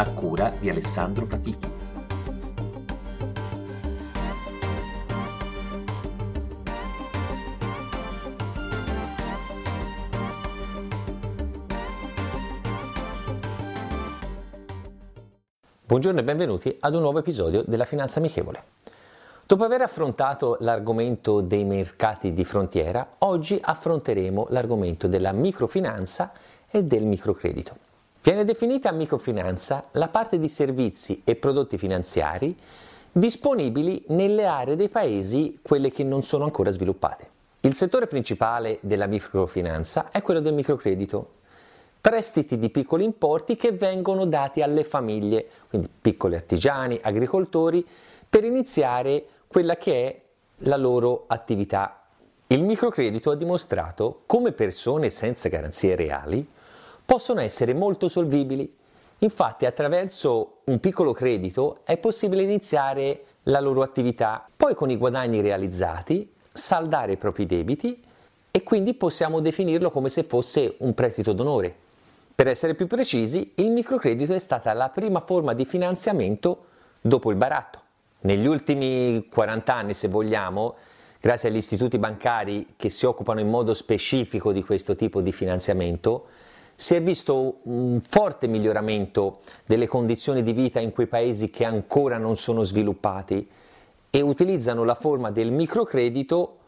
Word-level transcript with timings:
a 0.00 0.12
cura 0.12 0.52
di 0.56 0.70
Alessandro 0.70 1.26
Fatichi. 1.26 1.66
Buongiorno 15.84 16.20
e 16.20 16.22
benvenuti 16.22 16.76
ad 16.78 16.94
un 16.94 17.00
nuovo 17.00 17.18
episodio 17.18 17.64
della 17.66 17.84
Finanza 17.84 18.20
Amichevole. 18.20 18.62
Dopo 19.46 19.64
aver 19.64 19.80
affrontato 19.80 20.58
l'argomento 20.60 21.40
dei 21.40 21.64
mercati 21.64 22.32
di 22.32 22.44
frontiera, 22.44 23.04
oggi 23.18 23.58
affronteremo 23.60 24.46
l'argomento 24.50 25.08
della 25.08 25.32
microfinanza 25.32 26.30
e 26.70 26.84
del 26.84 27.04
microcredito. 27.04 27.87
Viene 28.28 28.44
definita 28.44 28.92
microfinanza 28.92 29.88
la 29.92 30.08
parte 30.08 30.38
di 30.38 30.50
servizi 30.50 31.22
e 31.24 31.34
prodotti 31.34 31.78
finanziari 31.78 32.54
disponibili 33.10 34.04
nelle 34.08 34.44
aree 34.44 34.76
dei 34.76 34.90
paesi, 34.90 35.60
quelle 35.62 35.90
che 35.90 36.04
non 36.04 36.22
sono 36.22 36.44
ancora 36.44 36.70
sviluppate. 36.70 37.26
Il 37.60 37.74
settore 37.74 38.06
principale 38.06 38.80
della 38.82 39.06
microfinanza 39.06 40.10
è 40.10 40.20
quello 40.20 40.40
del 40.40 40.52
microcredito, 40.52 41.36
prestiti 42.02 42.58
di 42.58 42.68
piccoli 42.68 43.02
importi 43.02 43.56
che 43.56 43.72
vengono 43.72 44.26
dati 44.26 44.60
alle 44.60 44.84
famiglie, 44.84 45.46
quindi 45.66 45.88
piccoli 45.88 46.34
artigiani, 46.34 46.98
agricoltori, 47.00 47.82
per 48.28 48.44
iniziare 48.44 49.24
quella 49.46 49.76
che 49.76 50.06
è 50.06 50.20
la 50.68 50.76
loro 50.76 51.24
attività. 51.28 52.02
Il 52.48 52.62
microcredito 52.62 53.30
ha 53.30 53.36
dimostrato 53.36 54.24
come 54.26 54.52
persone 54.52 55.08
senza 55.08 55.48
garanzie 55.48 55.96
reali 55.96 56.56
possono 57.08 57.40
essere 57.40 57.72
molto 57.72 58.06
solvibili. 58.06 58.70
Infatti 59.20 59.64
attraverso 59.64 60.58
un 60.64 60.78
piccolo 60.78 61.14
credito 61.14 61.78
è 61.84 61.96
possibile 61.96 62.42
iniziare 62.42 63.22
la 63.44 63.60
loro 63.60 63.80
attività, 63.80 64.46
poi 64.54 64.74
con 64.74 64.90
i 64.90 64.98
guadagni 64.98 65.40
realizzati 65.40 66.30
saldare 66.52 67.12
i 67.12 67.16
propri 67.16 67.46
debiti 67.46 68.02
e 68.50 68.62
quindi 68.62 68.92
possiamo 68.92 69.40
definirlo 69.40 69.90
come 69.90 70.10
se 70.10 70.22
fosse 70.22 70.74
un 70.80 70.92
prestito 70.92 71.32
d'onore. 71.32 71.74
Per 72.34 72.46
essere 72.46 72.74
più 72.74 72.86
precisi, 72.86 73.52
il 73.54 73.70
microcredito 73.70 74.34
è 74.34 74.38
stata 74.38 74.70
la 74.74 74.90
prima 74.90 75.20
forma 75.20 75.54
di 75.54 75.64
finanziamento 75.64 76.66
dopo 77.00 77.30
il 77.30 77.36
baratto. 77.36 77.80
Negli 78.20 78.46
ultimi 78.46 79.28
40 79.30 79.74
anni, 79.74 79.94
se 79.94 80.08
vogliamo, 80.08 80.74
grazie 81.18 81.48
agli 81.48 81.56
istituti 81.56 81.98
bancari 81.98 82.74
che 82.76 82.90
si 82.90 83.06
occupano 83.06 83.40
in 83.40 83.48
modo 83.48 83.72
specifico 83.72 84.52
di 84.52 84.62
questo 84.62 84.94
tipo 84.94 85.22
di 85.22 85.32
finanziamento, 85.32 86.26
si 86.80 86.94
è 86.94 87.02
visto 87.02 87.58
un 87.64 88.00
forte 88.08 88.46
miglioramento 88.46 89.40
delle 89.66 89.88
condizioni 89.88 90.44
di 90.44 90.52
vita 90.52 90.78
in 90.78 90.92
quei 90.92 91.08
paesi 91.08 91.50
che 91.50 91.64
ancora 91.64 92.18
non 92.18 92.36
sono 92.36 92.62
sviluppati 92.62 93.50
e 94.08 94.20
utilizzano 94.20 94.84
la 94.84 94.94
forma 94.94 95.32
del 95.32 95.50
microcredito 95.50 96.58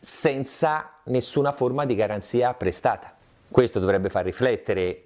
senza 0.00 0.94
nessuna 1.04 1.52
forma 1.52 1.84
di 1.84 1.94
garanzia 1.94 2.52
prestata. 2.52 3.14
Questo 3.48 3.78
dovrebbe 3.78 4.10
far 4.10 4.24
riflettere 4.24 5.04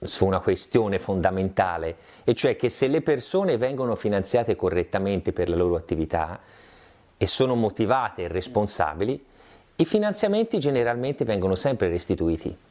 su 0.00 0.24
una 0.24 0.40
questione 0.40 0.98
fondamentale, 0.98 1.96
e 2.24 2.32
cioè 2.32 2.56
che 2.56 2.70
se 2.70 2.88
le 2.88 3.02
persone 3.02 3.58
vengono 3.58 3.96
finanziate 3.96 4.56
correttamente 4.56 5.34
per 5.34 5.50
la 5.50 5.56
loro 5.56 5.74
attività 5.74 6.40
e 7.18 7.26
sono 7.26 7.54
motivate 7.54 8.22
e 8.22 8.28
responsabili, 8.28 9.22
i 9.76 9.84
finanziamenti 9.84 10.58
generalmente 10.58 11.26
vengono 11.26 11.54
sempre 11.54 11.88
restituiti. 11.88 12.68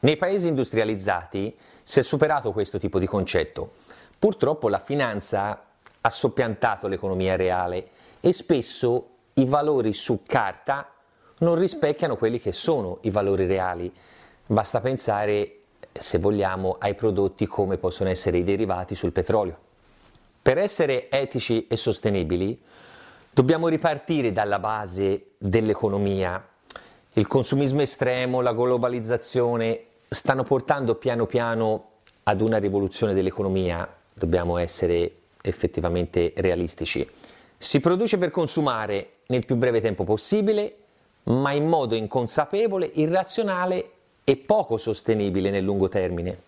Nei 0.00 0.16
paesi 0.16 0.48
industrializzati 0.48 1.56
si 1.82 2.00
è 2.00 2.02
superato 2.02 2.52
questo 2.52 2.78
tipo 2.78 2.98
di 2.98 3.06
concetto. 3.06 3.76
Purtroppo 4.18 4.68
la 4.68 4.78
finanza 4.78 5.64
ha 6.00 6.10
soppiantato 6.10 6.86
l'economia 6.86 7.36
reale 7.36 7.88
e 8.20 8.32
spesso 8.32 9.08
i 9.34 9.46
valori 9.46 9.94
su 9.94 10.22
carta 10.26 10.92
non 11.38 11.56
rispecchiano 11.56 12.16
quelli 12.16 12.40
che 12.40 12.52
sono 12.52 12.98
i 13.02 13.10
valori 13.10 13.46
reali. 13.46 13.92
Basta 14.46 14.80
pensare, 14.80 15.60
se 15.92 16.18
vogliamo, 16.18 16.76
ai 16.78 16.94
prodotti 16.94 17.46
come 17.46 17.78
possono 17.78 18.10
essere 18.10 18.38
i 18.38 18.44
derivati 18.44 18.94
sul 18.94 19.12
petrolio. 19.12 19.58
Per 20.42 20.58
essere 20.58 21.10
etici 21.10 21.66
e 21.66 21.76
sostenibili 21.76 22.62
dobbiamo 23.30 23.68
ripartire 23.68 24.32
dalla 24.32 24.58
base 24.58 25.32
dell'economia 25.38 26.46
il 27.18 27.26
consumismo 27.26 27.80
estremo, 27.80 28.42
la 28.42 28.52
globalizzazione 28.52 29.84
stanno 30.06 30.42
portando 30.42 30.96
piano 30.96 31.24
piano 31.24 31.90
ad 32.24 32.42
una 32.42 32.58
rivoluzione 32.58 33.14
dell'economia, 33.14 33.90
dobbiamo 34.12 34.58
essere 34.58 35.12
effettivamente 35.40 36.34
realistici. 36.36 37.08
Si 37.56 37.80
produce 37.80 38.18
per 38.18 38.30
consumare 38.30 39.12
nel 39.28 39.46
più 39.46 39.56
breve 39.56 39.80
tempo 39.80 40.04
possibile, 40.04 40.76
ma 41.24 41.52
in 41.52 41.66
modo 41.66 41.94
inconsapevole, 41.94 42.90
irrazionale 42.94 43.90
e 44.22 44.36
poco 44.36 44.76
sostenibile 44.76 45.48
nel 45.48 45.64
lungo 45.64 45.88
termine. 45.88 46.38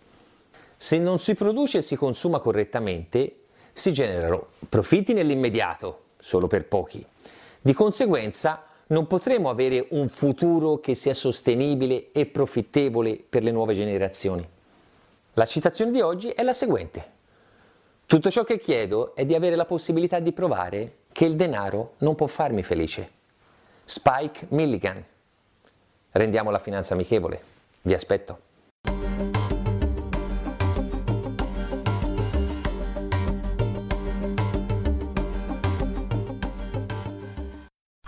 Se 0.76 0.98
non 0.98 1.18
si 1.18 1.34
produce 1.34 1.78
e 1.78 1.82
si 1.82 1.96
consuma 1.96 2.40
correttamente, 2.40 3.44
si 3.72 3.90
generano 3.90 4.48
profitti 4.68 5.14
nell'immediato, 5.14 6.02
solo 6.18 6.46
per 6.46 6.66
pochi. 6.66 7.04
Di 7.58 7.72
conseguenza, 7.72 8.67
non 8.88 9.06
potremo 9.06 9.50
avere 9.50 9.86
un 9.90 10.08
futuro 10.08 10.78
che 10.78 10.94
sia 10.94 11.14
sostenibile 11.14 12.10
e 12.12 12.26
profittevole 12.26 13.18
per 13.28 13.42
le 13.42 13.50
nuove 13.50 13.74
generazioni. 13.74 14.46
La 15.34 15.46
citazione 15.46 15.90
di 15.90 16.00
oggi 16.00 16.28
è 16.28 16.42
la 16.42 16.52
seguente. 16.52 17.16
Tutto 18.06 18.30
ciò 18.30 18.44
che 18.44 18.58
chiedo 18.58 19.14
è 19.14 19.24
di 19.24 19.34
avere 19.34 19.56
la 19.56 19.66
possibilità 19.66 20.18
di 20.18 20.32
provare 20.32 20.96
che 21.12 21.26
il 21.26 21.36
denaro 21.36 21.94
non 21.98 22.14
può 22.14 22.26
farmi 22.26 22.62
felice. 22.62 23.10
Spike 23.84 24.46
Milligan. 24.50 25.04
Rendiamo 26.12 26.50
la 26.50 26.58
finanza 26.58 26.94
amichevole. 26.94 27.42
Vi 27.82 27.92
aspetto. 27.92 28.47